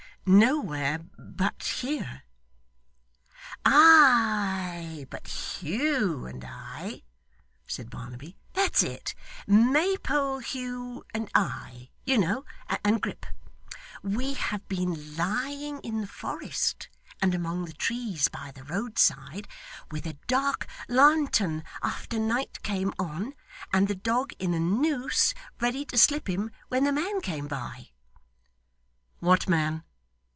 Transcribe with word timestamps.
'Nowhere 0.23 0.99
but 1.17 1.63
here.' 1.79 2.21
'Aye, 3.65 5.07
but 5.09 5.27
Hugh, 5.27 6.27
and 6.27 6.45
I,' 6.45 7.01
said 7.65 7.89
Barnaby, 7.89 8.37
'that's 8.53 8.83
it. 8.83 9.15
Maypole 9.47 10.37
Hugh, 10.37 11.03
and 11.11 11.27
I, 11.33 11.89
you 12.05 12.19
know, 12.19 12.45
and 12.85 13.01
Grip 13.01 13.25
we 14.03 14.35
have 14.35 14.65
been 14.67 15.15
lying 15.15 15.79
in 15.79 16.01
the 16.01 16.07
forest, 16.07 16.87
and 17.19 17.33
among 17.33 17.65
the 17.65 17.73
trees 17.73 18.27
by 18.27 18.51
the 18.51 18.63
road 18.63 18.99
side, 18.99 19.47
with 19.89 20.05
a 20.05 20.13
dark 20.27 20.67
lantern 20.87 21.63
after 21.81 22.19
night 22.19 22.61
came 22.61 22.93
on, 22.99 23.33
and 23.73 23.87
the 23.87 23.95
dog 23.95 24.33
in 24.37 24.53
a 24.53 24.59
noose 24.59 25.33
ready 25.59 25.83
to 25.85 25.97
slip 25.97 26.29
him 26.29 26.51
when 26.67 26.83
the 26.83 26.91
man 26.93 27.21
came 27.21 27.47
by.' 27.47 27.89
'What 29.17 29.49
man? 29.49 29.83